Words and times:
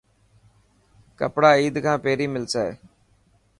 ڪپڙا 1.19 1.51
عيد 1.59 1.75
کان 1.83 1.97
پهرين 2.03 2.29
ملسي؟ 2.35 2.67